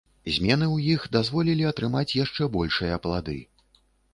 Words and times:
Змены 0.35 0.65
ў 0.75 0.95
іх 0.95 1.03
дазволілі 1.17 1.67
атрымаць 1.73 2.15
яшчэ 2.23 2.49
большыя 2.59 2.99
плады. 3.05 3.37